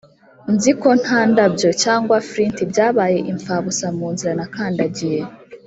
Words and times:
nzi 0.53 0.71
ko 0.81 0.89
nta 1.01 1.19
ndabyo, 1.31 1.69
cyangwa 1.83 2.15
flint 2.29 2.57
byabaye 2.71 3.17
impfabusa 3.31 3.85
munzira 3.97 4.31
nakandagiye. 4.39 5.19